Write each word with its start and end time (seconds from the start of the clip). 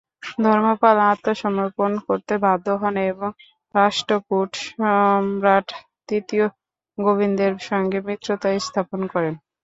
ধর্মপাল 0.43 0.97
আত্মসমর্পণ 1.07 1.91
করতে 2.07 2.33
বাধ্য 2.43 2.67
হন 2.81 2.95
এবং 3.11 3.29
রাষ্ট্রকূট 3.75 4.49
সম্রাট 4.67 5.67
তৃতীয় 6.09 6.45
গোবিন্দের 6.97 7.53
সঙ্গে 7.69 7.99
মিত্রতা 8.07 8.47
স্থাপন 8.59 9.01
করেন। 9.13 9.33